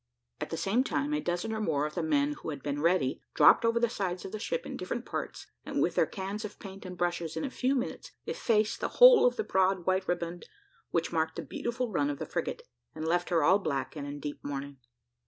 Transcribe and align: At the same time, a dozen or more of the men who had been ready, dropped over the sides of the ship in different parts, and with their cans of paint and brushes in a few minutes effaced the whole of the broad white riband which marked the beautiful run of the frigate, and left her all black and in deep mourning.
At 0.39 0.49
the 0.49 0.57
same 0.57 0.83
time, 0.83 1.13
a 1.13 1.21
dozen 1.21 1.53
or 1.53 1.61
more 1.61 1.85
of 1.85 1.93
the 1.93 2.01
men 2.01 2.31
who 2.33 2.49
had 2.49 2.63
been 2.63 2.81
ready, 2.81 3.21
dropped 3.35 3.63
over 3.63 3.79
the 3.79 3.87
sides 3.87 4.25
of 4.25 4.31
the 4.31 4.39
ship 4.39 4.65
in 4.65 4.75
different 4.75 5.05
parts, 5.05 5.45
and 5.63 5.79
with 5.79 5.93
their 5.93 6.07
cans 6.07 6.43
of 6.43 6.57
paint 6.57 6.87
and 6.87 6.97
brushes 6.97 7.37
in 7.37 7.45
a 7.45 7.51
few 7.51 7.75
minutes 7.75 8.11
effaced 8.25 8.79
the 8.79 8.87
whole 8.97 9.27
of 9.27 9.35
the 9.35 9.43
broad 9.43 9.85
white 9.85 10.07
riband 10.07 10.49
which 10.89 11.11
marked 11.13 11.35
the 11.35 11.43
beautiful 11.43 11.91
run 11.91 12.09
of 12.09 12.17
the 12.17 12.25
frigate, 12.25 12.63
and 12.95 13.07
left 13.07 13.29
her 13.29 13.43
all 13.43 13.59
black 13.59 13.95
and 13.95 14.07
in 14.07 14.19
deep 14.19 14.43
mourning. 14.43 14.77